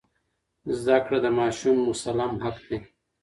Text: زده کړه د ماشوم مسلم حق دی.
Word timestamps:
زده 0.79 0.97
کړه 1.05 1.17
د 1.21 1.27
ماشوم 1.39 1.75
مسلم 1.89 2.31
حق 2.43 2.57
دی. 2.67 2.77